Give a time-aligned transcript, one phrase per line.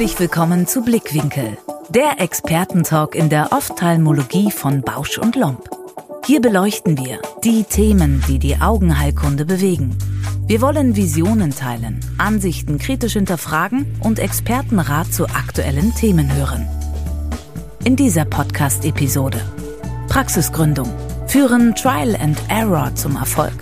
[0.00, 1.58] Herzlich willkommen zu Blickwinkel,
[1.90, 5.68] der Expertentalk in der Ophthalmologie von Bausch und Lomb.
[6.24, 9.94] Hier beleuchten wir die Themen, die die Augenheilkunde bewegen.
[10.46, 16.66] Wir wollen Visionen teilen, Ansichten kritisch hinterfragen und Expertenrat zu aktuellen Themen hören.
[17.84, 19.42] In dieser Podcast-Episode
[20.08, 20.88] Praxisgründung
[21.26, 23.52] führen Trial and Error zum Erfolg.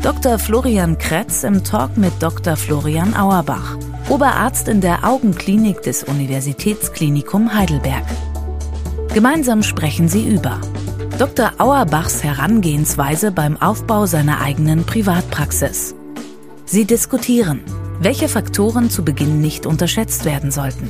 [0.00, 0.38] Dr.
[0.38, 2.54] Florian Kretz im Talk mit Dr.
[2.54, 3.76] Florian Auerbach,
[4.08, 8.04] Oberarzt in der Augenklinik des Universitätsklinikum Heidelberg.
[9.12, 10.60] Gemeinsam sprechen sie über
[11.18, 11.54] Dr.
[11.58, 15.96] Auerbachs Herangehensweise beim Aufbau seiner eigenen Privatpraxis.
[16.66, 17.62] Sie diskutieren,
[17.98, 20.88] welche Faktoren zu Beginn nicht unterschätzt werden sollten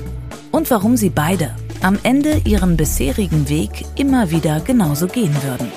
[0.53, 5.73] und warum sie beide am Ende ihren bisherigen Weg immer wieder genauso gehen würden.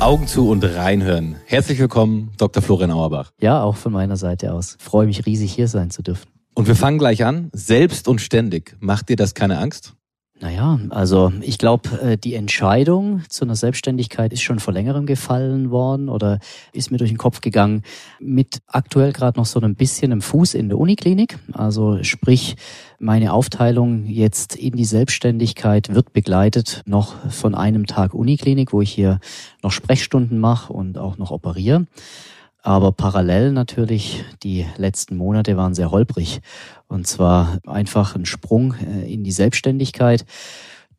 [0.00, 1.34] Augen zu und reinhören.
[1.44, 2.62] Herzlich willkommen, Dr.
[2.62, 3.32] Florian Auerbach.
[3.40, 4.76] Ja, auch von meiner Seite aus.
[4.78, 6.30] Freue mich riesig, hier sein zu dürfen.
[6.54, 7.50] Und wir fangen gleich an.
[7.52, 8.76] Selbst und ständig.
[8.78, 9.94] Macht dir das keine Angst?
[10.40, 15.72] Naja, also ich glaube, äh, die Entscheidung zu einer Selbstständigkeit ist schon vor längerem gefallen
[15.72, 16.38] worden oder
[16.72, 17.82] ist mir durch den Kopf gegangen
[18.20, 21.38] mit aktuell gerade noch so ein bisschen im Fuß in der Uniklinik.
[21.52, 22.54] Also sprich,
[23.00, 28.92] meine Aufteilung jetzt in die Selbstständigkeit wird begleitet noch von einem Tag Uniklinik, wo ich
[28.92, 29.18] hier
[29.64, 31.86] noch Sprechstunden mache und auch noch operiere.
[32.62, 36.40] Aber parallel natürlich, die letzten Monate waren sehr holprig.
[36.88, 40.24] Und zwar einfach ein Sprung äh, in die Selbstständigkeit,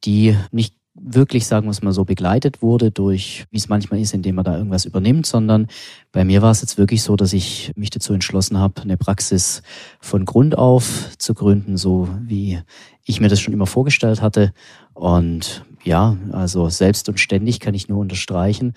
[0.05, 4.13] die nicht wirklich, sagen wir es mal so, begleitet wurde durch, wie es manchmal ist,
[4.13, 5.67] indem man da irgendwas übernimmt, sondern
[6.11, 9.61] bei mir war es jetzt wirklich so, dass ich mich dazu entschlossen habe, eine Praxis
[9.99, 12.59] von Grund auf zu gründen, so wie
[13.05, 14.53] ich mir das schon immer vorgestellt hatte.
[14.93, 18.73] Und ja, also selbst und ständig kann ich nur unterstreichen.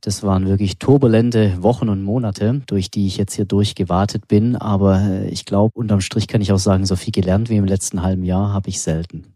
[0.00, 4.56] Das waren wirklich turbulente Wochen und Monate, durch die ich jetzt hier durchgewartet bin.
[4.56, 7.64] Aber äh, ich glaube, unterm Strich kann ich auch sagen, so viel gelernt wie im
[7.64, 9.34] letzten halben Jahr habe ich selten.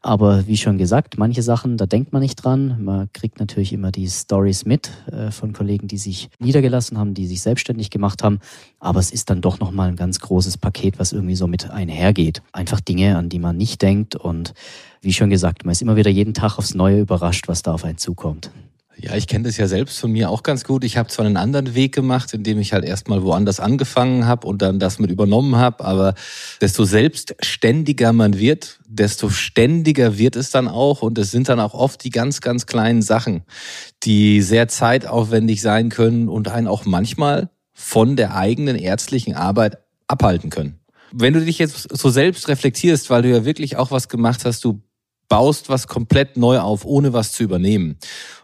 [0.00, 2.82] Aber wie schon gesagt, manche Sachen, da denkt man nicht dran.
[2.82, 7.26] Man kriegt natürlich immer die Stories mit äh, von Kollegen, die sich niedergelassen haben, die
[7.26, 8.40] sich selbstständig gemacht haben.
[8.78, 12.42] Aber es ist dann doch nochmal ein ganz großes Paket, was irgendwie so mit einhergeht.
[12.52, 14.54] Einfach Dinge, an die man nicht denkt und
[15.02, 17.84] wie schon gesagt, man ist immer wieder jeden Tag aufs Neue überrascht, was da auf
[17.84, 18.50] einen zukommt.
[18.96, 20.84] Ja, ich kenne das ja selbst von mir auch ganz gut.
[20.84, 24.62] Ich habe zwar einen anderen Weg gemacht, indem ich halt erstmal woanders angefangen habe und
[24.62, 26.14] dann das mit übernommen habe, aber
[26.60, 31.74] desto selbstständiger man wird, desto ständiger wird es dann auch und es sind dann auch
[31.74, 33.42] oft die ganz, ganz kleinen Sachen,
[34.04, 40.50] die sehr zeitaufwendig sein können und einen auch manchmal von der eigenen ärztlichen Arbeit abhalten
[40.50, 40.78] können.
[41.12, 44.64] Wenn du dich jetzt so selbst reflektierst, weil du ja wirklich auch was gemacht hast,
[44.64, 44.82] du
[45.32, 47.96] baust was komplett neu auf, ohne was zu übernehmen.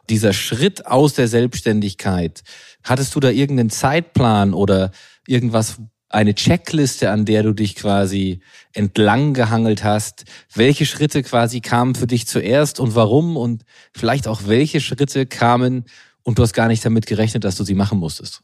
[0.09, 2.43] Dieser Schritt aus der Selbstständigkeit,
[2.83, 4.91] hattest du da irgendeinen Zeitplan oder
[5.27, 5.77] irgendwas,
[6.09, 8.41] eine Checkliste, an der du dich quasi
[8.73, 10.25] entlang gehangelt hast?
[10.55, 13.37] Welche Schritte quasi kamen für dich zuerst und warum?
[13.37, 15.85] Und vielleicht auch welche Schritte kamen
[16.23, 18.41] und du hast gar nicht damit gerechnet, dass du sie machen musstest?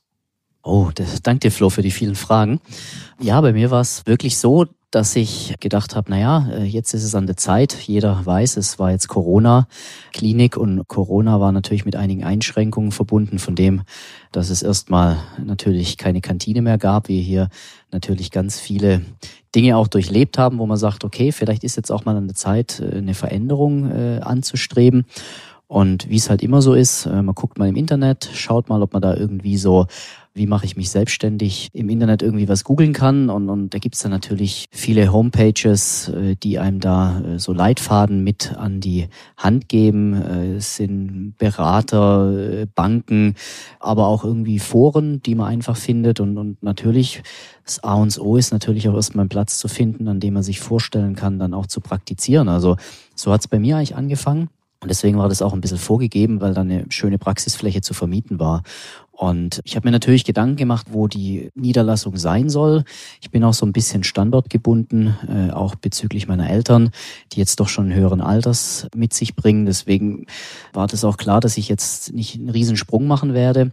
[0.62, 2.60] Oh, das, danke dir, Flo, für die vielen Fragen.
[3.22, 7.02] Ja, bei mir war es wirklich so, dass ich gedacht habe, naja, äh, jetzt ist
[7.02, 7.74] es an der Zeit.
[7.74, 13.56] Jeder weiß, es war jetzt Corona-Klinik und Corona war natürlich mit einigen Einschränkungen verbunden, von
[13.56, 13.82] dem,
[14.30, 17.48] dass es erstmal natürlich keine Kantine mehr gab, wir hier
[17.90, 19.02] natürlich ganz viele
[19.54, 22.36] Dinge auch durchlebt haben, wo man sagt, okay, vielleicht ist jetzt auch mal an der
[22.36, 25.06] Zeit, äh, eine Veränderung äh, anzustreben.
[25.66, 28.82] Und wie es halt immer so ist, äh, man guckt mal im Internet, schaut mal,
[28.82, 29.86] ob man da irgendwie so
[30.36, 33.30] wie mache ich mich selbstständig, im Internet irgendwie was googeln kann.
[33.30, 38.24] Und, und da gibt's dann natürlich viele Homepages, äh, die einem da äh, so Leitfaden
[38.24, 40.14] mit an die Hand geben.
[40.14, 43.36] Es sind Berater, Banken,
[43.78, 46.18] aber auch irgendwie Foren, die man einfach findet.
[46.18, 47.22] Und, und natürlich,
[47.64, 50.42] das A und O ist natürlich auch erstmal einen Platz zu finden, an dem man
[50.42, 52.48] sich vorstellen kann, dann auch zu praktizieren.
[52.48, 52.76] Also
[53.14, 54.48] so hat's bei mir eigentlich angefangen.
[54.84, 58.38] Und deswegen war das auch ein bisschen vorgegeben, weil da eine schöne Praxisfläche zu vermieten
[58.38, 58.62] war.
[59.12, 62.84] Und ich habe mir natürlich Gedanken gemacht, wo die Niederlassung sein soll.
[63.22, 66.90] Ich bin auch so ein bisschen standortgebunden, äh, auch bezüglich meiner Eltern,
[67.32, 69.64] die jetzt doch schon höheren Alters mit sich bringen.
[69.64, 70.26] Deswegen
[70.74, 73.72] war das auch klar, dass ich jetzt nicht einen Riesensprung machen werde.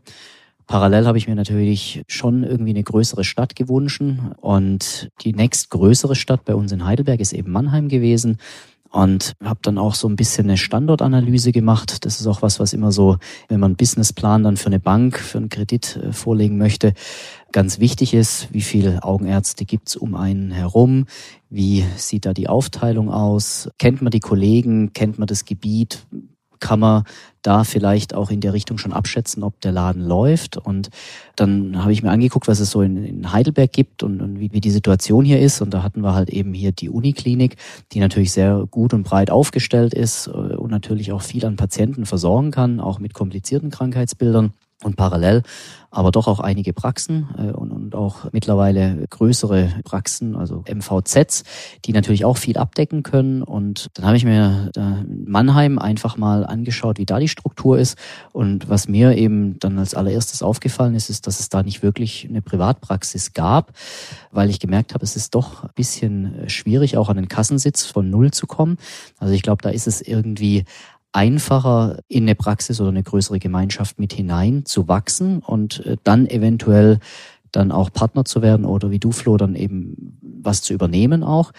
[0.65, 4.01] Parallel habe ich mir natürlich schon irgendwie eine größere Stadt gewünscht
[4.37, 8.37] und die nächstgrößere Stadt bei uns in Heidelberg ist eben Mannheim gewesen
[8.91, 12.05] und habe dann auch so ein bisschen eine Standortanalyse gemacht.
[12.05, 13.17] Das ist auch was, was immer so,
[13.47, 16.93] wenn man einen Businessplan dann für eine Bank, für einen Kredit äh, vorlegen möchte,
[17.51, 18.53] ganz wichtig ist.
[18.53, 21.05] Wie viele Augenärzte gibt's um einen herum?
[21.49, 23.69] Wie sieht da die Aufteilung aus?
[23.79, 24.93] Kennt man die Kollegen?
[24.93, 26.05] Kennt man das Gebiet?
[26.61, 27.03] Kann man
[27.41, 30.57] da vielleicht auch in der Richtung schon abschätzen, ob der Laden läuft.
[30.57, 30.89] Und
[31.35, 34.53] dann habe ich mir angeguckt, was es so in, in Heidelberg gibt und, und wie,
[34.53, 35.61] wie, die Situation hier ist.
[35.61, 37.57] Und da hatten wir halt eben hier die Uniklinik,
[37.91, 42.05] die natürlich sehr gut und breit aufgestellt ist äh, und natürlich auch viel an Patienten
[42.05, 45.43] versorgen kann, auch mit komplizierten Krankheitsbildern und parallel
[45.91, 51.43] aber doch auch einige Praxen äh, und, und auch mittlerweile größere Praxen, also MVZs,
[51.83, 53.43] die natürlich auch viel abdecken können.
[53.43, 57.97] Und dann habe ich mir da Mannheim einfach mal angeschaut, wie da die Struktur ist.
[58.31, 62.25] Und was mir eben dann als allererstes aufgefallen ist, ist, dass es da nicht wirklich
[62.27, 63.73] eine Privatpraxis gab,
[64.31, 68.09] weil ich gemerkt habe, es ist doch ein bisschen schwierig, auch an den Kassensitz von
[68.09, 68.77] Null zu kommen.
[69.19, 70.63] Also ich glaube, da ist es irgendwie
[71.13, 76.27] einfacher in eine Praxis oder eine größere Gemeinschaft mit hinein zu wachsen und äh, dann
[76.27, 76.99] eventuell
[77.51, 81.51] dann auch Partner zu werden oder wie du, Flo, dann eben was zu übernehmen auch.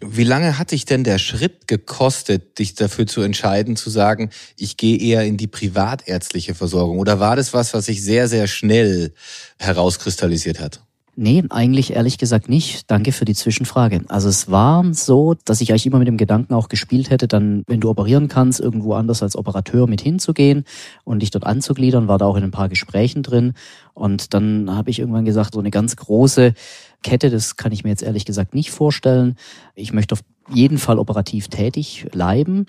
[0.00, 4.76] Wie lange hat dich denn der Schritt gekostet, dich dafür zu entscheiden, zu sagen, ich
[4.76, 6.98] gehe eher in die privatärztliche Versorgung?
[6.98, 9.12] Oder war das was, was sich sehr, sehr schnell
[9.58, 10.82] herauskristallisiert hat?
[11.22, 12.90] Nee, eigentlich ehrlich gesagt nicht.
[12.90, 14.00] Danke für die Zwischenfrage.
[14.08, 17.62] Also es war so, dass ich eigentlich immer mit dem Gedanken auch gespielt hätte, dann,
[17.66, 20.64] wenn du operieren kannst, irgendwo anders als Operateur mit hinzugehen
[21.04, 23.52] und dich dort anzugliedern, war da auch in ein paar Gesprächen drin.
[23.92, 26.54] Und dann habe ich irgendwann gesagt, so eine ganz große
[27.02, 29.36] Kette, das kann ich mir jetzt ehrlich gesagt nicht vorstellen.
[29.74, 32.64] Ich möchte auf jeden Fall operativ tätig bleiben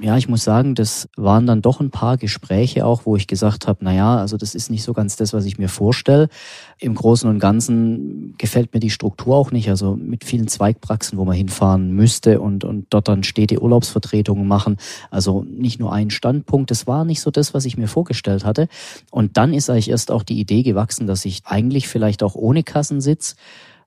[0.00, 3.66] ja, ich muss sagen, das waren dann doch ein paar Gespräche auch, wo ich gesagt
[3.66, 6.28] habe, na ja, also das ist nicht so ganz das, was ich mir vorstelle.
[6.78, 11.24] Im Großen und Ganzen gefällt mir die Struktur auch nicht, also mit vielen Zweigpraxen, wo
[11.24, 14.76] man hinfahren müsste und, und dort dann stete Urlaubsvertretungen machen.
[15.10, 18.68] Also nicht nur ein Standpunkt, das war nicht so das, was ich mir vorgestellt hatte.
[19.10, 22.62] Und dann ist eigentlich erst auch die Idee gewachsen, dass ich eigentlich vielleicht auch ohne
[22.62, 23.36] Kassensitz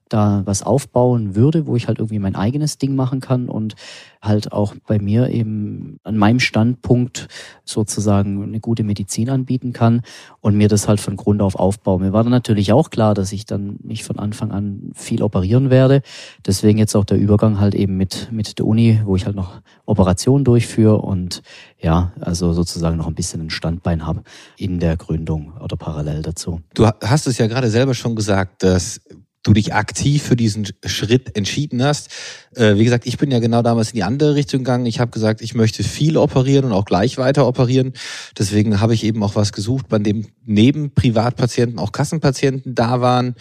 [0.09, 3.75] da was aufbauen würde, wo ich halt irgendwie mein eigenes Ding machen kann und
[4.21, 7.27] halt auch bei mir eben an meinem Standpunkt
[7.63, 10.01] sozusagen eine gute Medizin anbieten kann
[10.42, 12.01] und mir das halt von Grund auf aufbauen.
[12.01, 15.69] Mir war dann natürlich auch klar, dass ich dann nicht von Anfang an viel operieren
[15.69, 16.01] werde.
[16.45, 19.62] Deswegen jetzt auch der Übergang halt eben mit, mit der Uni, wo ich halt noch
[19.86, 21.42] Operationen durchführe und
[21.80, 24.24] ja, also sozusagen noch ein bisschen ein Standbein habe
[24.57, 26.62] in der Gründung oder parallel dazu.
[26.74, 29.01] Du hast es ja gerade selber schon gesagt, dass
[29.44, 32.10] du dich aktiv für diesen Schritt entschieden hast.
[32.56, 34.86] Äh, wie gesagt, ich bin ja genau damals in die andere Richtung gegangen.
[34.86, 37.94] Ich habe gesagt, ich möchte viel operieren und auch gleich weiter operieren.
[38.38, 43.36] Deswegen habe ich eben auch was gesucht, bei dem neben Privatpatienten auch Kassenpatienten da waren.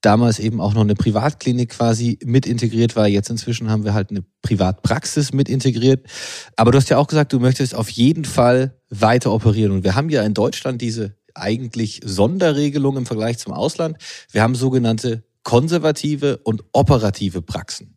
[0.00, 3.06] Damals eben auch noch eine Privatklinik quasi mit integriert war.
[3.06, 6.06] Jetzt inzwischen haben wir halt eine Privatpraxis mit integriert.
[6.56, 9.72] Aber du hast ja auch gesagt, du möchtest auf jeden Fall weiter operieren.
[9.72, 13.98] Und wir haben ja in Deutschland diese eigentlich Sonderregelung im Vergleich zum Ausland.
[14.32, 17.96] Wir haben sogenannte konservative und operative Praxen.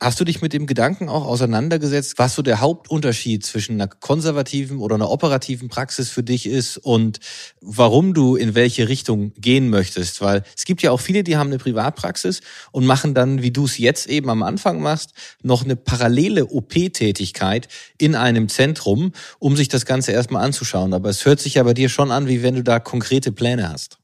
[0.00, 4.78] Hast du dich mit dem Gedanken auch auseinandergesetzt, was so der Hauptunterschied zwischen einer konservativen
[4.80, 7.20] oder einer operativen Praxis für dich ist und
[7.60, 10.20] warum du in welche Richtung gehen möchtest?
[10.20, 12.40] Weil es gibt ja auch viele, die haben eine Privatpraxis
[12.72, 17.68] und machen dann, wie du es jetzt eben am Anfang machst, noch eine parallele OP-Tätigkeit
[17.96, 20.92] in einem Zentrum, um sich das Ganze erstmal anzuschauen.
[20.92, 23.70] Aber es hört sich ja bei dir schon an, wie wenn du da konkrete Pläne
[23.70, 23.98] hast.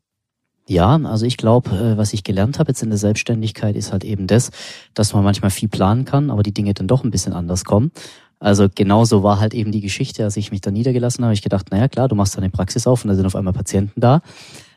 [0.70, 4.04] Ja, also ich glaube, äh, was ich gelernt habe jetzt in der Selbstständigkeit, ist halt
[4.04, 4.52] eben das,
[4.94, 7.90] dass man manchmal viel planen kann, aber die Dinge dann doch ein bisschen anders kommen.
[8.38, 11.34] Also genauso war halt eben die Geschichte, als ich mich da niedergelassen habe.
[11.34, 14.00] Ich gedacht, naja klar, du machst deine Praxis auf und da sind auf einmal Patienten
[14.00, 14.22] da.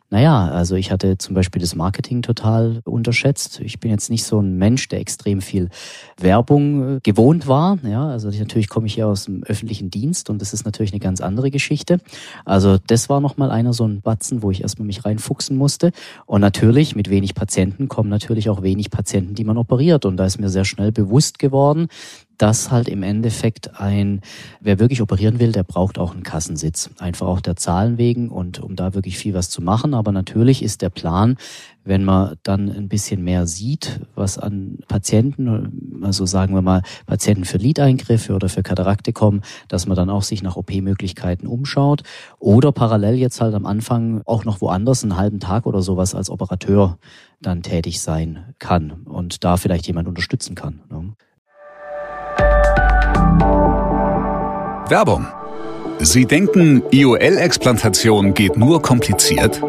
[0.09, 3.59] Naja, also ich hatte zum Beispiel das Marketing total unterschätzt.
[3.61, 5.69] Ich bin jetzt nicht so ein Mensch, der extrem viel
[6.19, 7.79] Werbung äh, gewohnt war.
[7.83, 10.91] Ja, also ich, natürlich komme ich ja aus dem öffentlichen Dienst und das ist natürlich
[10.91, 11.99] eine ganz andere Geschichte.
[12.45, 15.91] Also das war nochmal einer so ein Batzen, wo ich erstmal mich reinfuchsen musste.
[16.27, 20.05] Und natürlich mit wenig Patienten kommen natürlich auch wenig Patienten, die man operiert.
[20.05, 21.87] Und da ist mir sehr schnell bewusst geworden,
[22.43, 24.19] dass halt im Endeffekt ein,
[24.59, 26.89] wer wirklich operieren will, der braucht auch einen Kassensitz.
[26.99, 29.93] Einfach auch der Zahlen wegen und um da wirklich viel was zu machen.
[29.93, 31.37] Aber natürlich ist der Plan,
[31.85, 37.45] wenn man dann ein bisschen mehr sieht, was an Patienten, also sagen wir mal Patienten
[37.45, 42.03] für Lideingriffe oder für Katarakte kommen, dass man dann auch sich nach OP-Möglichkeiten umschaut
[42.39, 46.29] oder parallel jetzt halt am Anfang auch noch woanders einen halben Tag oder sowas als
[46.29, 46.97] Operateur
[47.41, 50.81] dann tätig sein kann und da vielleicht jemand unterstützen kann.
[50.89, 51.13] Ne?
[54.89, 55.27] Werbung.
[55.99, 59.61] Sie denken, IOL-Explantation geht nur kompliziert?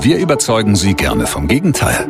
[0.00, 2.08] Wir überzeugen Sie gerne vom Gegenteil.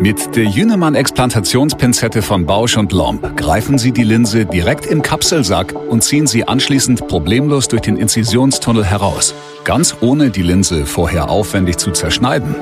[0.00, 6.04] Mit der Jünemann-Explantationspinzette von Bausch und Lomb greifen Sie die Linse direkt im Kapselsack und
[6.04, 11.90] ziehen sie anschließend problemlos durch den Inzisionstunnel heraus, ganz ohne die Linse vorher aufwendig zu
[11.90, 12.54] zerschneiden.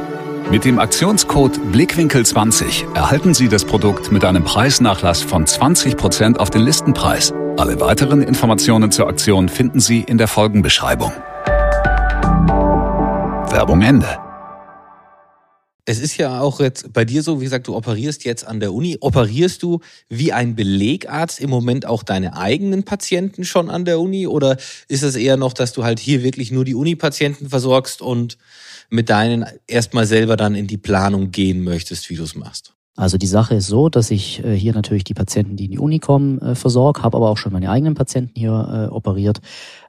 [0.50, 6.62] Mit dem Aktionscode Blickwinkel20 erhalten Sie das Produkt mit einem Preisnachlass von 20% auf den
[6.62, 7.34] Listenpreis.
[7.58, 11.10] Alle weiteren Informationen zur Aktion finden Sie in der Folgenbeschreibung.
[13.50, 14.18] Werbung Ende.
[15.86, 18.74] Es ist ja auch jetzt bei dir so, wie gesagt, du operierst jetzt an der
[18.74, 18.98] Uni.
[19.00, 24.26] Operierst du wie ein Belegarzt im Moment auch deine eigenen Patienten schon an der Uni?
[24.26, 24.58] Oder
[24.88, 28.36] ist es eher noch, dass du halt hier wirklich nur die Uni-Patienten versorgst und
[28.90, 32.75] mit deinen erstmal selber dann in die Planung gehen möchtest, wie du es machst?
[32.96, 35.78] Also die Sache ist so, dass ich äh, hier natürlich die Patienten, die in die
[35.78, 39.40] Uni kommen, äh, versorge, habe aber auch schon meine eigenen Patienten hier äh, operiert.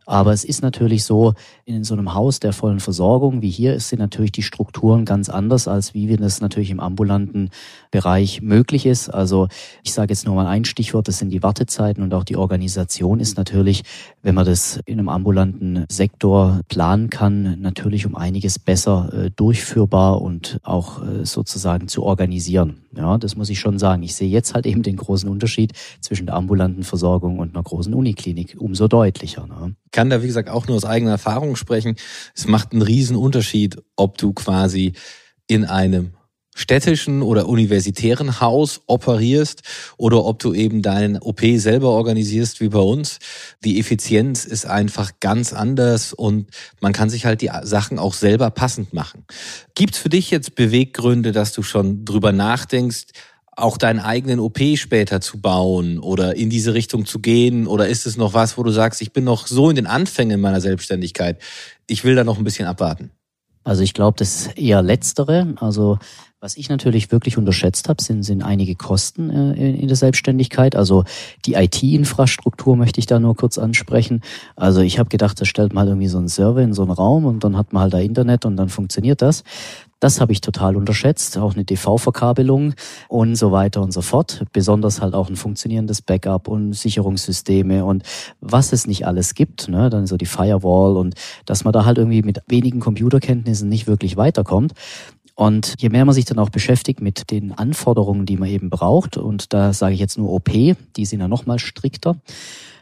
[0.08, 1.34] Aber es ist natürlich so,
[1.66, 5.28] in so einem Haus der vollen Versorgung wie hier ist sind natürlich die Strukturen ganz
[5.28, 7.50] anders, als wie wir das natürlich im ambulanten
[7.92, 9.10] Bereich möglich ist.
[9.10, 9.50] Also
[9.84, 13.20] ich sage jetzt nur mal ein Stichwort, das sind die Wartezeiten und auch die Organisation
[13.20, 13.84] ist natürlich,
[14.22, 20.22] wenn man das in einem ambulanten Sektor planen kann, natürlich um einiges besser äh, durchführbar
[20.22, 22.78] und auch äh, sozusagen zu organisieren.
[22.96, 24.02] Ja, das muss ich schon sagen.
[24.04, 27.94] Ich sehe jetzt halt eben den großen Unterschied zwischen der ambulanten Versorgung und einer großen
[27.94, 29.46] Uniklinik umso deutlicher.
[29.46, 29.76] Ne?
[29.98, 31.96] Kann da, wie gesagt, auch nur aus eigener Erfahrung sprechen.
[32.36, 34.94] Es macht einen riesen Unterschied, ob du quasi
[35.48, 36.12] in einem
[36.56, 39.64] städtischen oder universitären Haus operierst
[39.98, 43.18] oder ob du eben deinen OP selber organisierst wie bei uns.
[43.64, 48.52] Die Effizienz ist einfach ganz anders und man kann sich halt die Sachen auch selber
[48.52, 49.26] passend machen.
[49.74, 53.06] Gibt's für dich jetzt Beweggründe, dass du schon drüber nachdenkst,
[53.58, 57.68] auch deinen eigenen OP später zu bauen oder in diese Richtung zu gehen?
[57.68, 60.40] Oder ist es noch was, wo du sagst, ich bin noch so in den Anfängen
[60.40, 61.42] meiner Selbstständigkeit,
[61.88, 63.12] ich will da noch ein bisschen abwarten?
[63.64, 65.56] Also ich glaube, das ist eher letztere.
[65.60, 65.98] Also
[66.40, 70.76] was ich natürlich wirklich unterschätzt habe, sind, sind einige Kosten äh, in, in der Selbstständigkeit.
[70.76, 71.04] Also
[71.46, 74.22] die IT-Infrastruktur möchte ich da nur kurz ansprechen.
[74.56, 76.92] Also ich habe gedacht, da stellt man halt irgendwie so einen Server in so einen
[76.92, 79.44] Raum und dann hat man halt da Internet und dann funktioniert das.
[80.00, 82.76] Das habe ich total unterschätzt, auch eine DV-Verkabelung
[83.08, 84.44] und so weiter und so fort.
[84.54, 88.04] Besonders halt auch ein funktionierendes Backup und Sicherungssysteme und
[88.40, 89.90] was es nicht alles gibt, ne?
[89.90, 94.18] dann so die Firewall und dass man da halt irgendwie mit wenigen Computerkenntnissen nicht wirklich
[94.18, 94.74] weiterkommt.
[95.34, 99.18] Und je mehr man sich dann auch beschäftigt mit den Anforderungen, die man eben braucht,
[99.18, 102.18] und da sage ich jetzt nur OP, die sind ja nochmal strikter,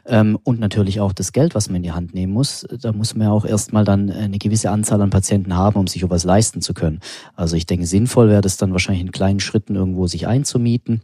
[0.06, 2.66] und natürlich auch das Geld, was man in die Hand nehmen muss.
[2.80, 6.04] Da muss man ja auch erstmal dann eine gewisse Anzahl an Patienten haben, um sich
[6.04, 7.00] etwas leisten zu können.
[7.36, 11.02] Also ich denke, sinnvoll wäre das dann wahrscheinlich in kleinen Schritten irgendwo sich einzumieten,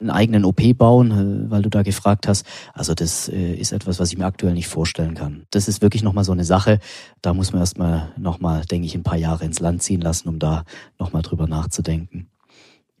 [0.00, 1.10] einen eigenen OP bauen,
[1.46, 2.44] äh, weil du da gefragt hast.
[2.74, 5.46] Also das äh, ist etwas, was ich mir aktuell nicht vorstellen kann.
[5.50, 6.80] Das ist wirklich nochmal so eine Sache.
[7.22, 10.40] Da muss man erstmal nochmal, denke ich, ein paar Jahre ins Land ziehen lassen, um
[10.40, 10.64] da
[10.98, 12.28] nochmal drüber nachzudenken.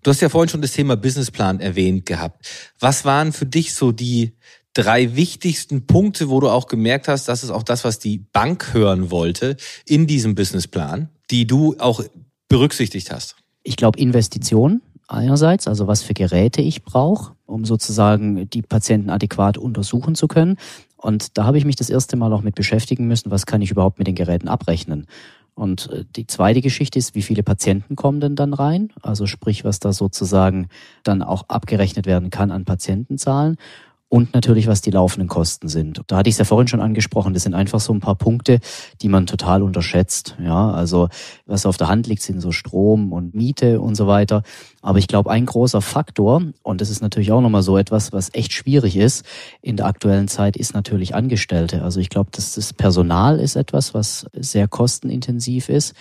[0.02, 2.46] Du hast ja vorhin schon das Thema Businessplan erwähnt gehabt.
[2.78, 4.32] Was waren für dich so die
[4.74, 8.72] drei wichtigsten Punkte, wo du auch gemerkt hast, das ist auch das, was die Bank
[8.72, 12.02] hören wollte in diesem Businessplan, die du auch
[12.48, 13.36] berücksichtigt hast?
[13.62, 19.58] Ich glaube, Investitionen einerseits, also was für Geräte ich brauche, um sozusagen die Patienten adäquat
[19.58, 20.56] untersuchen zu können.
[20.96, 23.70] Und da habe ich mich das erste Mal auch mit beschäftigen müssen, was kann ich
[23.70, 25.06] überhaupt mit den Geräten abrechnen.
[25.54, 28.92] Und äh, die zweite Geschichte ist, wie viele Patienten kommen denn dann rein?
[29.02, 30.68] Also sprich, was da sozusagen
[31.02, 33.56] dann auch abgerechnet werden kann an Patientenzahlen
[34.10, 36.02] und natürlich, was die laufenden Kosten sind.
[36.08, 38.58] Da hatte ich es ja vorhin schon angesprochen, das sind einfach so ein paar Punkte,
[39.00, 40.36] die man total unterschätzt.
[40.42, 41.08] Ja, also
[41.46, 44.42] was auf der Hand liegt, sind so Strom und Miete und so weiter.
[44.82, 48.34] Aber ich glaube, ein großer Faktor, und das ist natürlich auch nochmal so etwas, was
[48.34, 49.24] echt schwierig ist
[49.62, 51.82] in der aktuellen Zeit, ist natürlich Angestellte.
[51.82, 55.94] Also ich glaube, dass das Personal ist etwas, was sehr kostenintensiv ist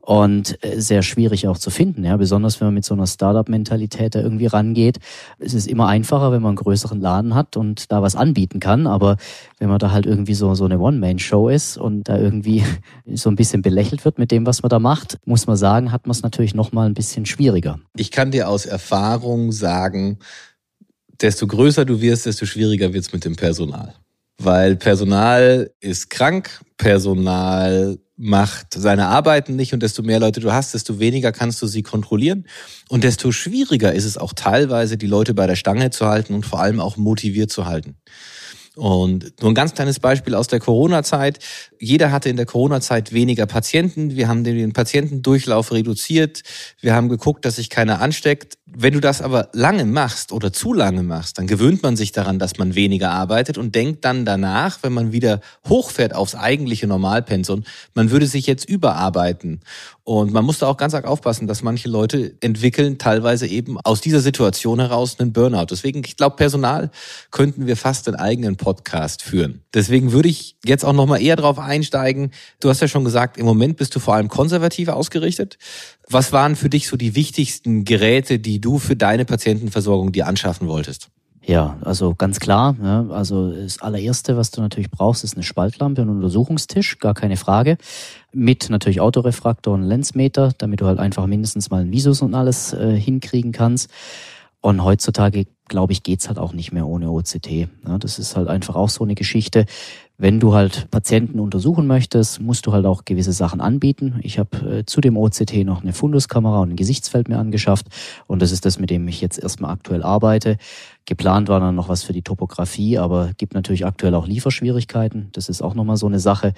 [0.00, 4.14] und äh, sehr schwierig auch zu finden, ja, besonders wenn man mit so einer Startup-Mentalität
[4.14, 4.98] da irgendwie rangeht.
[5.38, 8.86] Es ist immer einfacher, wenn man einen größeren Laden hat und da was anbieten kann,
[8.86, 9.16] aber
[9.58, 12.64] wenn man da halt irgendwie so, so eine One-Man-Show ist und da irgendwie
[13.14, 16.06] so ein bisschen belächelt wird mit dem, was man da macht, muss man sagen, hat
[16.06, 17.78] man es natürlich nochmal ein bisschen schwieriger.
[17.96, 20.18] Ich kann dir aus Erfahrung sagen,
[21.20, 23.94] desto größer du wirst, desto schwieriger wird es mit dem Personal.
[24.38, 30.74] Weil Personal ist krank, Personal macht seine Arbeiten nicht und desto mehr Leute du hast,
[30.74, 32.46] desto weniger kannst du sie kontrollieren
[32.90, 36.44] und desto schwieriger ist es auch teilweise, die Leute bei der Stange zu halten und
[36.44, 37.96] vor allem auch motiviert zu halten.
[38.80, 41.38] Und nur ein ganz kleines Beispiel aus der Corona-Zeit.
[41.78, 44.16] Jeder hatte in der Corona-Zeit weniger Patienten.
[44.16, 46.42] Wir haben den Patientendurchlauf reduziert.
[46.80, 48.56] Wir haben geguckt, dass sich keiner ansteckt.
[48.72, 52.38] Wenn du das aber lange machst oder zu lange machst, dann gewöhnt man sich daran,
[52.38, 57.64] dass man weniger arbeitet und denkt dann danach, wenn man wieder hochfährt aufs eigentliche Normalpensum,
[57.92, 59.60] man würde sich jetzt überarbeiten.
[60.04, 64.00] Und man muss da auch ganz arg aufpassen, dass manche Leute entwickeln teilweise eben aus
[64.00, 65.66] dieser Situation heraus einen Burnout.
[65.70, 66.90] Deswegen, ich glaube, Personal
[67.30, 68.69] könnten wir fast einen eigenen Podcast
[69.22, 69.62] führen.
[69.74, 72.30] Deswegen würde ich jetzt auch nochmal eher drauf einsteigen.
[72.60, 75.58] Du hast ja schon gesagt, im Moment bist du vor allem konservativ ausgerichtet.
[76.08, 80.68] Was waren für dich so die wichtigsten Geräte, die du für deine Patientenversorgung dir anschaffen
[80.68, 81.10] wolltest?
[81.42, 82.76] Ja, also ganz klar.
[82.82, 87.14] Ja, also das allererste, was du natürlich brauchst, ist eine Spaltlampe und ein Untersuchungstisch, gar
[87.14, 87.78] keine Frage.
[88.32, 92.74] Mit natürlich Autorefraktor und Lensmeter, damit du halt einfach mindestens mal ein Visus und alles
[92.74, 93.90] äh, hinkriegen kannst.
[94.62, 97.50] Und heutzutage, glaube ich, geht's halt auch nicht mehr ohne OCT.
[97.86, 99.64] Ja, das ist halt einfach auch so eine Geschichte.
[100.18, 104.20] Wenn du halt Patienten untersuchen möchtest, musst du halt auch gewisse Sachen anbieten.
[104.22, 107.86] Ich habe äh, zu dem OCT noch eine Funduskamera und ein Gesichtsfeld mir angeschafft
[108.26, 110.58] und das ist das, mit dem ich jetzt erstmal aktuell arbeite.
[111.06, 115.30] Geplant war dann noch was für die Topografie, aber gibt natürlich aktuell auch Lieferschwierigkeiten.
[115.32, 116.52] Das ist auch nochmal so eine Sache,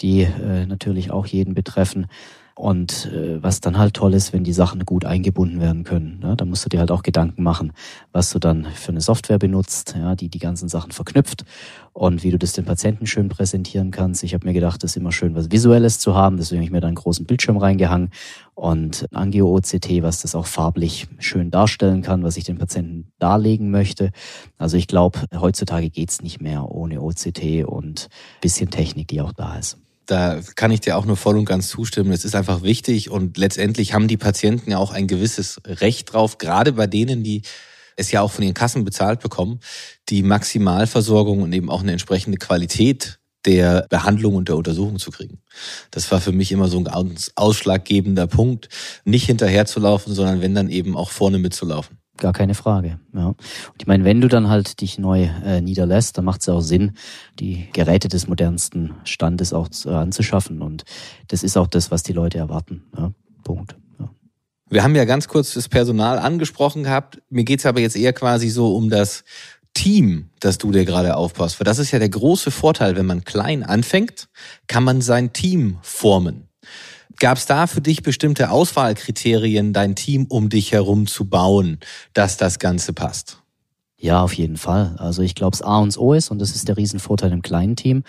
[0.00, 2.08] die äh, natürlich auch jeden betreffen.
[2.56, 6.20] Und äh, was dann halt toll ist, wenn die Sachen gut eingebunden werden können.
[6.20, 6.36] Ne?
[6.36, 7.72] Da musst du dir halt auch Gedanken machen,
[8.12, 11.44] was du dann für eine Software benutzt, ja, die die ganzen Sachen verknüpft
[11.92, 14.22] und wie du das den Patienten schön präsentieren kannst.
[14.22, 16.36] Ich habe mir gedacht, das ist immer schön, was Visuelles zu haben.
[16.36, 18.10] Deswegen habe ich mir da einen großen Bildschirm reingehangen
[18.54, 23.72] und Angio OCT, was das auch farblich schön darstellen kann, was ich den Patienten darlegen
[23.72, 24.10] möchte.
[24.58, 28.08] Also ich glaube, heutzutage geht's nicht mehr ohne OCT und
[28.40, 31.68] bisschen Technik, die auch da ist da kann ich dir auch nur voll und ganz
[31.68, 32.12] zustimmen.
[32.12, 36.38] Es ist einfach wichtig und letztendlich haben die Patienten ja auch ein gewisses Recht drauf,
[36.38, 37.42] gerade bei denen, die
[37.96, 39.60] es ja auch von den Kassen bezahlt bekommen,
[40.08, 45.42] die Maximalversorgung und eben auch eine entsprechende Qualität der Behandlung und der Untersuchung zu kriegen.
[45.90, 48.68] Das war für mich immer so ein ausschlaggebender Punkt,
[49.04, 51.98] nicht hinterherzulaufen, sondern wenn dann eben auch vorne mitzulaufen.
[52.16, 53.00] Gar keine Frage.
[53.12, 53.28] Ja.
[53.28, 53.36] Und
[53.80, 56.60] ich meine, wenn du dann halt dich neu äh, niederlässt, dann macht es ja auch
[56.60, 56.92] Sinn,
[57.40, 60.62] die Geräte des modernsten Standes auch äh, anzuschaffen.
[60.62, 60.84] Und
[61.28, 62.84] das ist auch das, was die Leute erwarten.
[62.96, 63.12] Ja.
[63.42, 63.76] Punkt.
[63.98, 64.10] Ja.
[64.70, 67.20] Wir haben ja ganz kurz das Personal angesprochen gehabt.
[67.30, 69.24] Mir geht's aber jetzt eher quasi so um das
[69.74, 71.58] Team, das du dir gerade aufpasst.
[71.58, 74.28] Weil das ist ja der große Vorteil, wenn man klein anfängt,
[74.68, 76.48] kann man sein Team formen.
[77.18, 81.78] Gab es da für dich bestimmte Auswahlkriterien, dein Team um dich herum zu bauen,
[82.12, 83.38] dass das Ganze passt?
[83.98, 84.96] Ja, auf jeden Fall.
[84.98, 87.76] Also ich glaube, es A und O ist, und das ist der Riesenvorteil im kleinen
[87.76, 88.02] Team.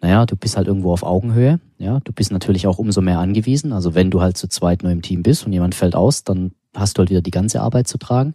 [0.00, 1.60] Naja, du bist halt irgendwo auf Augenhöhe.
[1.78, 3.72] Ja, du bist natürlich auch umso mehr angewiesen.
[3.72, 6.52] Also wenn du halt zu zweit nur im Team bist und jemand fällt aus, dann
[6.74, 8.34] hast du halt wieder die ganze Arbeit zu tragen.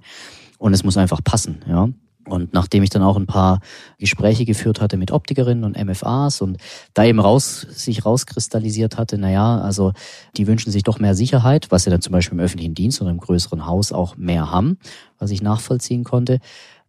[0.60, 1.64] Und es muss einfach passen.
[1.68, 1.90] Ja,
[2.30, 3.60] und nachdem ich dann auch ein paar
[4.00, 6.58] Gespräche geführt hatte mit Optikerinnen und MFAs und
[6.94, 9.94] da eben raus, sich rauskristallisiert hatte, na ja, also
[10.36, 13.12] die wünschen sich doch mehr Sicherheit, was sie dann zum Beispiel im öffentlichen Dienst oder
[13.12, 14.78] im größeren Haus auch mehr haben,
[15.20, 16.40] was ich nachvollziehen konnte,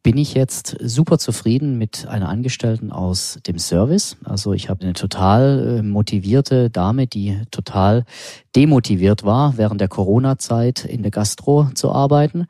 [0.03, 4.17] bin ich jetzt super zufrieden mit einer Angestellten aus dem Service.
[4.25, 8.05] Also ich habe eine total äh, motivierte Dame, die total
[8.55, 12.47] demotiviert war, während der Corona-Zeit in der Gastro zu arbeiten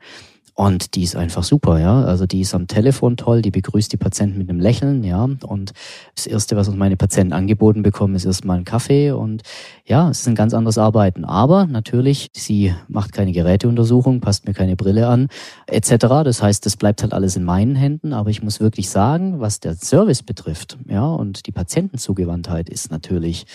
[0.59, 2.03] und die ist einfach super, ja.
[2.03, 5.23] Also die ist am Telefon toll, die begrüßt die Patienten mit einem Lächeln, ja.
[5.23, 5.71] Und
[6.15, 9.43] das Erste, was uns meine Patienten angeboten bekommen, ist erstmal ein Kaffee und
[9.85, 11.23] ja, es ist ein ganz anderes Arbeiten.
[11.23, 15.29] Aber natürlich, sie macht keine Geräteuntersuchung, passt mir keine Brille an,
[15.67, 15.91] etc.
[16.25, 18.11] Das heißt, das bleibt halt alles in meinen Händen.
[18.11, 23.45] Aber ich muss wirklich sagen, was der Service betrifft, ja, und die Patientenzugewandtheit ist natürlich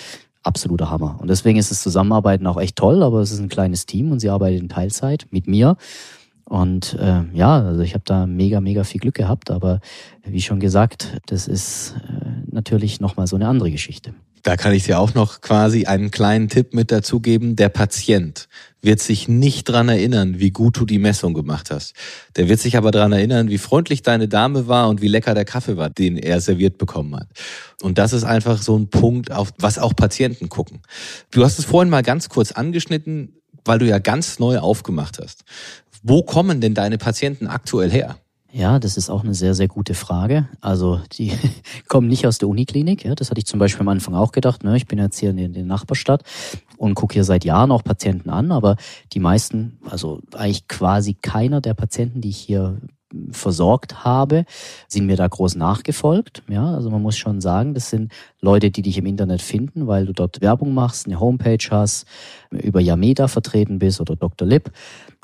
[0.43, 1.19] absoluter Hammer.
[1.21, 4.21] Und deswegen ist das Zusammenarbeiten auch echt toll, aber es ist ein kleines Team und
[4.21, 5.77] sie arbeitet in Teilzeit mit mir.
[6.45, 9.81] Und äh, ja, also ich habe da mega, mega viel Glück gehabt, aber
[10.25, 14.15] wie schon gesagt, das ist äh, natürlich nochmal so eine andere Geschichte.
[14.45, 17.57] Da kann ich dir auch noch quasi einen kleinen Tipp mit dazu geben.
[17.57, 18.47] Der Patient
[18.83, 21.95] wird sich nicht dran erinnern, wie gut du die Messung gemacht hast.
[22.37, 25.47] Der wird sich aber dran erinnern, wie freundlich deine Dame war und wie lecker der
[25.47, 27.29] Kaffee war, den er serviert bekommen hat.
[27.81, 30.81] Und das ist einfach so ein Punkt, auf was auch Patienten gucken.
[31.31, 35.45] Du hast es vorhin mal ganz kurz angeschnitten, weil du ja ganz neu aufgemacht hast.
[36.07, 38.17] Wo kommen denn deine Patienten aktuell her?
[38.53, 40.51] Ja, das ist auch eine sehr, sehr gute Frage.
[40.61, 41.33] Also die
[41.89, 43.07] kommen nicht aus der Uniklinik.
[43.07, 44.65] Ja, das hatte ich zum Beispiel am Anfang auch gedacht.
[44.65, 44.77] Ne?
[44.77, 46.23] Ich bin jetzt hier in der Nachbarstadt
[46.77, 48.77] und gucke hier seit Jahren auch Patienten an, aber
[49.15, 52.77] die meisten, also eigentlich quasi keiner der Patienten, die ich hier
[53.31, 54.45] versorgt habe,
[54.89, 56.43] sind mir da groß nachgefolgt.
[56.49, 60.07] Ja, also man muss schon sagen, das sind Leute, die dich im Internet finden, weil
[60.07, 62.07] du dort Werbung machst, eine Homepage hast,
[62.51, 64.47] über Yameda vertreten bist oder Dr.
[64.47, 64.71] Lip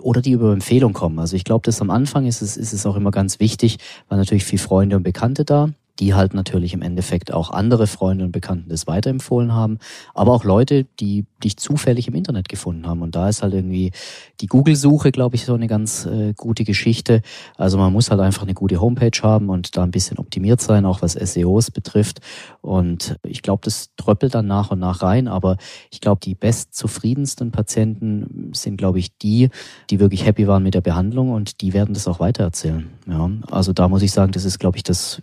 [0.00, 1.18] oder die über Empfehlung kommen.
[1.18, 4.18] Also ich glaube, dass am Anfang ist es, ist es auch immer ganz wichtig, weil
[4.18, 8.32] natürlich viel Freunde und Bekannte da die halt natürlich im Endeffekt auch andere Freunde und
[8.32, 9.78] Bekannten das weiterempfohlen haben,
[10.14, 13.02] aber auch Leute, die dich zufällig im Internet gefunden haben.
[13.02, 13.92] Und da ist halt irgendwie
[14.40, 17.22] die Google-Suche, glaube ich, so eine ganz äh, gute Geschichte.
[17.56, 20.86] Also man muss halt einfach eine gute Homepage haben und da ein bisschen optimiert sein,
[20.86, 22.20] auch was SEOs betrifft.
[22.62, 25.28] Und ich glaube, das tröppelt dann nach und nach rein.
[25.28, 25.56] Aber
[25.90, 29.50] ich glaube, die bestzufriedensten Patienten sind, glaube ich, die,
[29.90, 32.88] die wirklich happy waren mit der Behandlung und die werden das auch weitererzählen.
[33.06, 35.22] Ja, also da muss ich sagen, das ist, glaube ich, das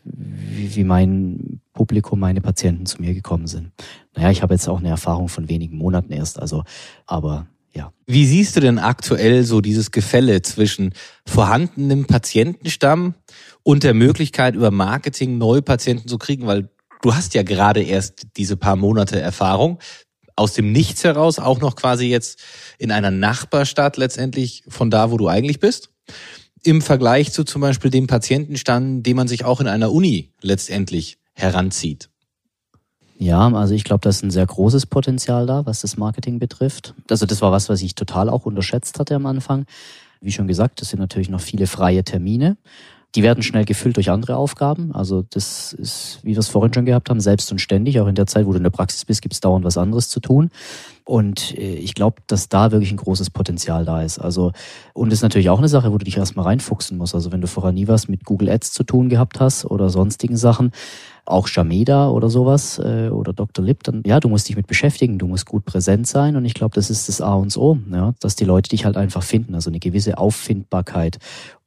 [0.75, 3.71] wie, mein Publikum, meine Patienten zu mir gekommen sind.
[4.15, 6.63] Naja, ich habe jetzt auch eine Erfahrung von wenigen Monaten erst, also,
[7.05, 7.93] aber ja.
[8.07, 10.93] Wie siehst du denn aktuell so dieses Gefälle zwischen
[11.27, 13.13] vorhandenem Patientenstamm
[13.61, 16.47] und der Möglichkeit, über Marketing neue Patienten zu kriegen?
[16.47, 16.69] Weil
[17.01, 19.79] du hast ja gerade erst diese paar Monate Erfahrung
[20.35, 22.39] aus dem Nichts heraus, auch noch quasi jetzt
[22.77, 25.89] in einer Nachbarstadt letztendlich von da, wo du eigentlich bist.
[26.67, 31.17] Im Vergleich zu zum Beispiel dem Patientenstand, den man sich auch in einer Uni letztendlich
[31.31, 32.09] heranzieht.
[33.17, 36.93] Ja, also ich glaube, da ist ein sehr großes Potenzial da, was das Marketing betrifft.
[37.09, 39.65] Also das war was, was ich total auch unterschätzt hatte am Anfang.
[40.19, 42.57] Wie schon gesagt, es sind natürlich noch viele freie Termine.
[43.15, 44.93] Die werden schnell gefüllt durch andere Aufgaben.
[44.93, 47.99] Also das ist, wie wir es vorhin schon gehabt haben, selbst und ständig.
[47.99, 50.09] Auch in der Zeit, wo du in der Praxis bist, gibt es dauernd was anderes
[50.09, 50.49] zu tun.
[51.05, 54.19] Und äh, ich glaube, dass da wirklich ein großes Potenzial da ist.
[54.19, 54.51] Also,
[54.93, 57.15] und das ist natürlich auch eine Sache, wo du dich erstmal reinfuchsen musst.
[57.15, 60.35] Also wenn du vorher nie was mit Google Ads zu tun gehabt hast oder sonstigen
[60.35, 60.71] Sachen,
[61.27, 63.63] auch Shameda oder sowas äh, oder Dr.
[63.63, 66.53] Lip, dann ja, du musst dich mit beschäftigen, du musst gut präsent sein und ich
[66.53, 69.53] glaube, das ist das A und O, ja, dass die Leute dich halt einfach finden,
[69.53, 71.19] also eine gewisse Auffindbarkeit.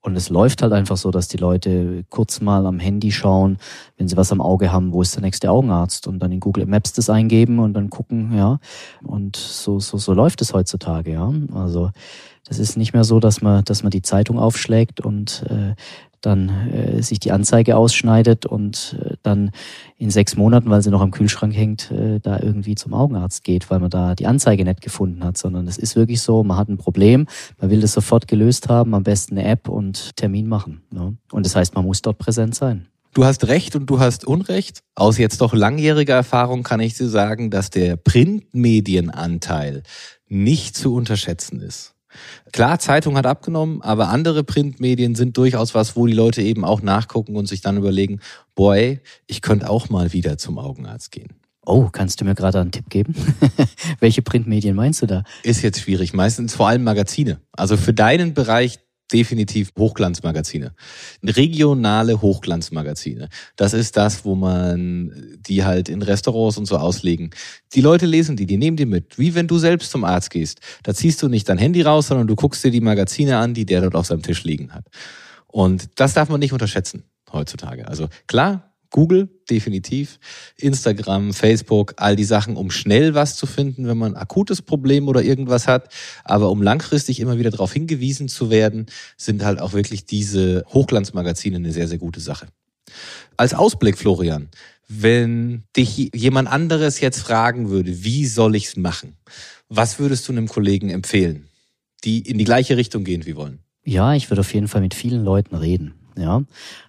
[0.03, 3.59] Und es läuft halt einfach so, dass die Leute kurz mal am Handy schauen,
[3.99, 6.65] wenn sie was am Auge haben, wo ist der nächste Augenarzt und dann in Google
[6.65, 8.61] Maps das eingeben und dann gucken, ja.
[9.05, 11.31] Und so, so, so läuft es heutzutage, ja.
[11.53, 11.91] Also
[12.47, 15.75] das ist nicht mehr so, dass man, dass man die Zeitung aufschlägt und äh,
[16.21, 19.51] dann äh, sich die Anzeige ausschneidet und äh, dann
[19.97, 23.71] in sechs Monaten, weil sie noch am Kühlschrank hängt, äh, da irgendwie zum Augenarzt geht,
[23.71, 26.69] weil man da die Anzeige nicht gefunden hat, sondern es ist wirklich so, man hat
[26.69, 27.27] ein Problem,
[27.59, 30.83] man will das sofort gelöst haben, am besten eine App und Termin machen.
[30.91, 31.17] Ne?
[31.33, 32.87] Und das heißt, man muss dort präsent sein.
[33.13, 34.83] Du hast Recht und du hast Unrecht.
[34.95, 39.83] Aus jetzt doch langjähriger Erfahrung kann ich dir sagen, dass der Printmedienanteil
[40.29, 41.95] nicht zu unterschätzen ist.
[42.53, 46.83] Klar, Zeitung hat abgenommen, aber andere Printmedien sind durchaus was, wo die Leute eben auch
[46.83, 48.21] nachgucken und sich dann überlegen,
[48.55, 51.41] boy, ich könnte auch mal wieder zum Augenarzt gehen.
[51.65, 53.15] Oh, kannst du mir gerade einen Tipp geben?
[54.01, 55.25] Welche Printmedien meinst du da?
[55.43, 56.15] Ist jetzt schwierig.
[56.15, 57.41] Meistens vor allem Magazine.
[57.53, 58.81] Also für deinen Bereich
[59.13, 60.73] definitiv Hochglanzmagazine.
[61.23, 63.29] Regionale Hochglanzmagazine.
[63.57, 67.31] Das ist das, wo man die halt in Restaurants und so auslegen.
[67.75, 69.19] Die Leute lesen die, die nehmen die mit.
[69.19, 70.61] Wie wenn du selbst zum Arzt gehst.
[70.83, 73.67] Da ziehst du nicht dein Handy raus, sondern du guckst dir die Magazine an, die
[73.67, 74.87] der dort auf seinem Tisch liegen hat.
[75.47, 77.87] Und das darf man nicht unterschätzen heutzutage.
[77.89, 80.19] Also klar, Google, definitiv.
[80.57, 85.09] Instagram, Facebook, all die Sachen, um schnell was zu finden, wenn man ein akutes Problem
[85.09, 85.93] oder irgendwas hat.
[86.25, 91.57] Aber um langfristig immer wieder darauf hingewiesen zu werden, sind halt auch wirklich diese Hochglanzmagazine
[91.57, 92.49] eine sehr, sehr gute Sache.
[93.37, 94.49] Als Ausblick, Florian,
[94.89, 99.17] wenn dich jemand anderes jetzt fragen würde, wie soll ich's machen?
[99.69, 101.49] Was würdest du einem Kollegen empfehlen,
[102.03, 103.61] die in die gleiche Richtung gehen wie wollen?
[103.85, 105.95] Ja, ich würde auf jeden Fall mit vielen Leuten reden.
[106.21, 106.43] Ja,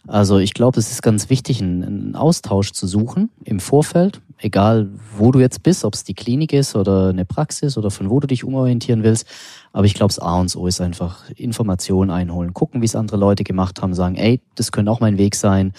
[0.08, 5.32] also ich glaube, es ist ganz wichtig, einen, Austausch zu suchen im Vorfeld, egal wo
[5.32, 8.28] du jetzt bist, ob es die Klinik ist oder eine Praxis oder von wo du
[8.28, 9.26] dich umorientieren willst.
[9.72, 13.18] Aber ich glaube, das A und O ist einfach Informationen einholen, gucken, wie es andere
[13.18, 15.72] Leute gemacht haben, sagen, ey, das könnte auch mein Weg sein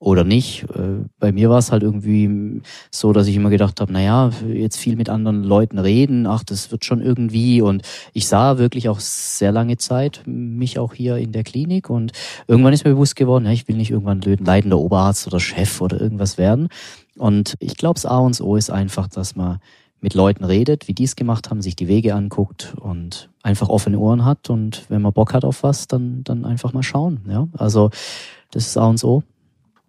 [0.00, 0.64] oder nicht.
[0.74, 4.78] Äh, bei mir war es halt irgendwie so, dass ich immer gedacht habe, naja, jetzt
[4.78, 7.60] viel mit anderen Leuten reden, ach, das wird schon irgendwie.
[7.60, 7.82] Und
[8.14, 12.12] ich sah wirklich auch sehr lange Zeit mich auch hier in der Klinik und
[12.48, 16.00] irgendwann ist mir bewusst geworden, ja, ich will nicht irgendwann leitender Oberarzt oder Chef oder
[16.00, 16.68] irgendwas werden.
[17.18, 19.58] Und ich glaube, das A und O ist einfach, dass man
[20.00, 23.98] mit Leuten redet, wie die es gemacht haben, sich die Wege anguckt und einfach offene
[23.98, 27.20] Ohren hat und wenn man Bock hat auf was, dann, dann einfach mal schauen.
[27.28, 27.90] Ja, also
[28.50, 29.22] das ist A und O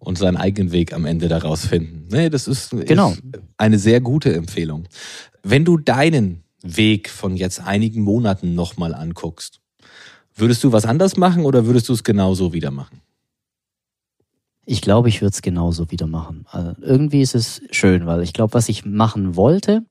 [0.04, 2.08] und seinen eigenen Weg am Ende daraus finden.
[2.10, 3.12] Nee, das ist, genau.
[3.12, 3.22] Ist
[3.56, 4.88] eine sehr gute Empfehlung.
[5.42, 9.60] Wenn du deinen Weg von jetzt einigen Monaten nochmal anguckst,
[10.34, 13.00] würdest du was anders machen oder würdest du es genauso wieder machen?
[14.64, 16.46] Ich glaube, ich würde es genauso wieder machen.
[16.50, 19.84] Also irgendwie ist es schön, weil ich glaube, was ich machen wollte,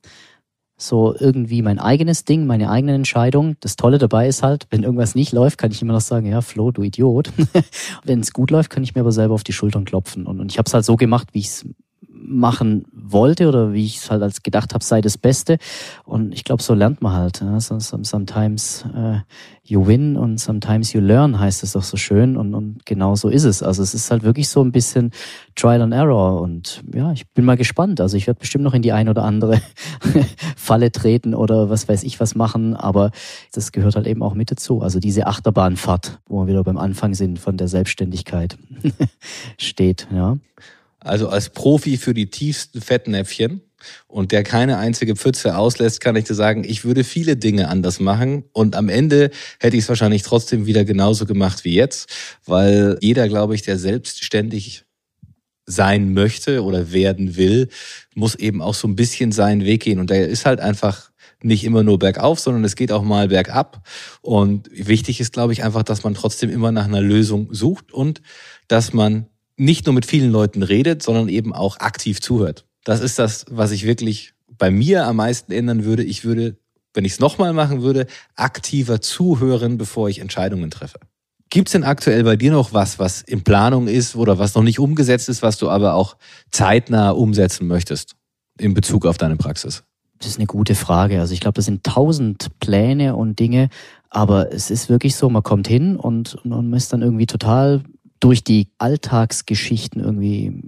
[0.82, 3.56] so irgendwie mein eigenes Ding, meine eigene Entscheidung.
[3.60, 6.42] Das Tolle dabei ist halt, wenn irgendwas nicht läuft, kann ich immer noch sagen, ja,
[6.42, 7.32] Flo, du Idiot.
[8.04, 10.26] wenn es gut läuft, kann ich mir aber selber auf die Schultern klopfen.
[10.26, 11.66] Und, und ich habe es halt so gemacht, wie ich es
[12.24, 15.58] machen wollte oder wie ich es halt als gedacht habe, sei das Beste.
[16.06, 17.42] Und ich glaube, so lernt man halt.
[17.42, 17.60] Ja.
[17.60, 19.20] Sometimes uh,
[19.64, 22.38] you win und sometimes you learn, heißt es doch so schön.
[22.38, 23.64] Und, und genau so ist es.
[23.64, 25.12] Also es ist halt wirklich so ein bisschen
[25.56, 26.42] Trial and Error.
[26.42, 28.02] Und ja, ich bin mal gespannt.
[28.02, 29.62] Also ich werde bestimmt noch in die ein oder andere
[30.56, 32.76] Falle treten oder was weiß ich was machen.
[32.76, 33.12] Aber
[33.54, 34.82] das gehört halt eben auch mit dazu.
[34.82, 38.58] Also diese Achterbahnfahrt, wo wir wieder beim Anfang sind von der Selbstständigkeit
[39.58, 40.08] steht.
[40.14, 40.38] Ja.
[41.04, 43.62] Also als Profi für die tiefsten Fettnäpfchen
[44.08, 48.00] und der keine einzige Pfütze auslässt, kann ich dir sagen, ich würde viele Dinge anders
[48.00, 52.10] machen und am Ende hätte ich es wahrscheinlich trotzdem wieder genauso gemacht wie jetzt,
[52.46, 54.86] weil jeder, glaube ich, der selbstständig
[55.66, 57.70] sein möchte oder werden will,
[58.14, 61.12] muss eben auch so ein bisschen seinen Weg gehen und der ist halt einfach
[61.44, 63.88] nicht immer nur bergauf, sondern es geht auch mal bergab.
[64.22, 68.22] Und wichtig ist, glaube ich, einfach, dass man trotzdem immer nach einer Lösung sucht und
[68.68, 69.26] dass man
[69.58, 72.66] nicht nur mit vielen Leuten redet, sondern eben auch aktiv zuhört.
[72.84, 76.04] Das ist das, was ich wirklich bei mir am meisten ändern würde.
[76.04, 76.58] Ich würde,
[76.94, 81.00] wenn ich es nochmal machen würde, aktiver zuhören, bevor ich Entscheidungen treffe.
[81.50, 84.64] Gibt es denn aktuell bei dir noch was, was in Planung ist oder was noch
[84.64, 86.16] nicht umgesetzt ist, was du aber auch
[86.50, 88.16] zeitnah umsetzen möchtest
[88.58, 89.84] in Bezug auf deine Praxis?
[90.20, 91.20] Das ist eine gute Frage.
[91.20, 93.70] Also ich glaube, das sind tausend Pläne und Dinge,
[94.10, 97.84] aber es ist wirklich so, man kommt hin und, und man ist dann irgendwie total
[98.22, 100.64] durch die Alltagsgeschichten irgendwie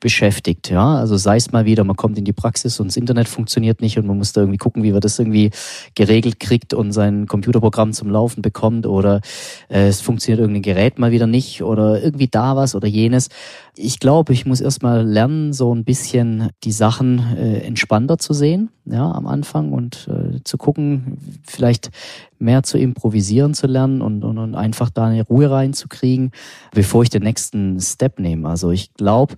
[0.00, 0.70] beschäftigt.
[0.70, 3.80] Ja, also sei es mal wieder, man kommt in die Praxis und das Internet funktioniert
[3.80, 5.50] nicht und man muss da irgendwie gucken, wie man das irgendwie
[5.94, 9.20] geregelt kriegt und sein Computerprogramm zum Laufen bekommt oder
[9.68, 13.28] äh, es funktioniert irgendein Gerät mal wieder nicht oder irgendwie da was oder jenes.
[13.76, 18.70] Ich glaube, ich muss erstmal lernen, so ein bisschen die Sachen äh, entspannter zu sehen,
[18.84, 21.90] ja, am Anfang und äh, zu gucken, vielleicht
[22.38, 26.30] mehr zu improvisieren zu lernen und, und, und einfach da eine Ruhe reinzukriegen,
[26.72, 28.48] bevor ich den nächsten Step nehme.
[28.48, 29.34] Also ich glaube,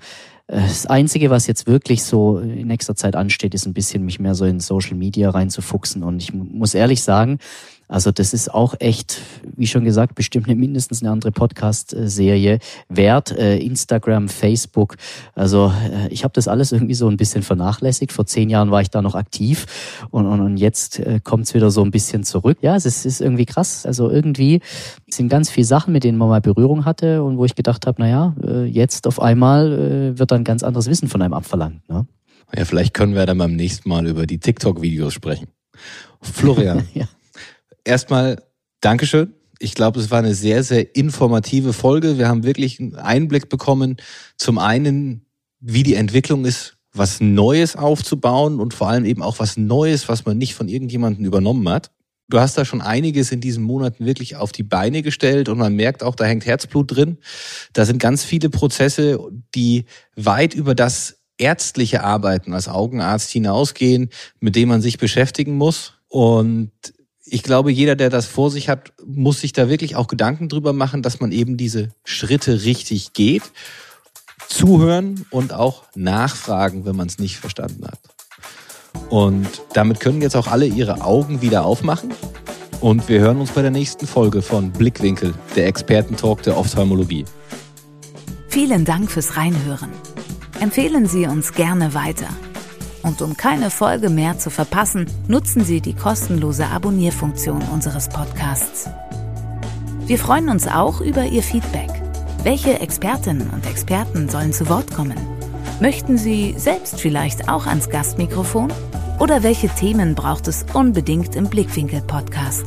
[0.51, 4.35] das Einzige, was jetzt wirklich so in nächster Zeit ansteht, ist ein bisschen mich mehr
[4.35, 6.03] so in Social Media reinzufuchsen.
[6.03, 7.39] Und ich muss ehrlich sagen,
[7.91, 9.21] also das ist auch echt,
[9.57, 13.33] wie schon gesagt, bestimmt eine, mindestens eine andere Podcast-Serie wert.
[13.33, 14.97] Äh, Instagram, Facebook.
[15.35, 18.13] Also äh, ich habe das alles irgendwie so ein bisschen vernachlässigt.
[18.13, 19.67] Vor zehn Jahren war ich da noch aktiv
[20.11, 22.59] und, und, und jetzt äh, kommt es wieder so ein bisschen zurück.
[22.61, 23.85] Ja, es ist, ist irgendwie krass.
[23.85, 24.61] Also irgendwie
[25.11, 28.01] sind ganz viele Sachen, mit denen man mal Berührung hatte und wo ich gedacht habe,
[28.01, 31.89] naja, jetzt auf einmal wird dann ganz anderes Wissen von einem abverlangt.
[31.89, 32.07] Ne?
[32.57, 35.49] Ja, vielleicht können wir dann beim nächsten Mal über die TikTok-Videos sprechen.
[36.23, 36.87] Florian.
[36.95, 37.09] ja
[37.85, 38.43] erstmal
[38.81, 39.35] Dankeschön.
[39.59, 42.19] Ich glaube, es war eine sehr, sehr informative Folge.
[42.19, 43.97] Wir haben wirklich einen Einblick bekommen,
[44.37, 45.27] zum einen,
[45.61, 50.25] wie die Entwicklung ist, was Neues aufzubauen und vor allem eben auch was Neues, was
[50.25, 51.91] man nicht von irgendjemandem übernommen hat.
[52.29, 55.75] Du hast da schon einiges in diesen Monaten wirklich auf die Beine gestellt und man
[55.75, 57.19] merkt auch, da hängt Herzblut drin.
[57.73, 59.19] Da sind ganz viele Prozesse,
[59.55, 65.95] die weit über das ärztliche Arbeiten als Augenarzt hinausgehen, mit dem man sich beschäftigen muss.
[66.09, 66.71] Und
[67.31, 70.73] ich glaube, jeder, der das vor sich hat, muss sich da wirklich auch Gedanken drüber
[70.73, 73.43] machen, dass man eben diese Schritte richtig geht.
[74.49, 78.01] Zuhören und auch nachfragen, wenn man es nicht verstanden hat.
[79.11, 82.13] Und damit können jetzt auch alle ihre Augen wieder aufmachen.
[82.81, 87.25] Und wir hören uns bei der nächsten Folge von Blickwinkel, der Expertentalk der Ophthalmologie.
[88.49, 89.91] Vielen Dank fürs Reinhören.
[90.61, 92.29] Empfehlen Sie uns gerne weiter.
[93.03, 98.91] Und um keine Folge mehr zu verpassen, nutzen Sie die kostenlose Abonnierfunktion unseres Podcasts.
[100.07, 101.91] Wir freuen uns auch über Ihr Feedback.
[102.43, 105.17] Welche Expertinnen und Experten sollen zu Wort kommen?
[105.81, 108.73] Möchten Sie selbst vielleicht auch ans Gastmikrofon?
[109.19, 112.65] Oder welche Themen braucht es unbedingt im Blickwinkel-Podcast?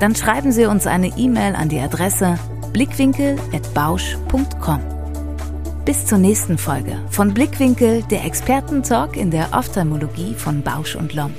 [0.00, 2.38] Dann schreiben Sie uns eine E-Mail an die Adresse
[2.72, 4.93] blickwinkel.bausch.com.
[5.84, 11.34] Bis zur nächsten Folge von Blickwinkel, der Expertentalk in der Ophthalmologie von Bausch und Lomb.